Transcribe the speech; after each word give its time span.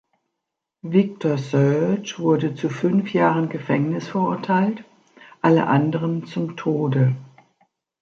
Victor 0.81 1.37
Serge 1.37 2.15
wurde 2.17 2.55
zu 2.55 2.69
fünf 2.69 3.13
Jahren 3.13 3.49
Gefängnis 3.49 4.07
verurteilt, 4.07 4.83
alle 5.43 5.67
anderen 5.67 6.25
zum 6.25 6.57
Tode. 6.57 7.15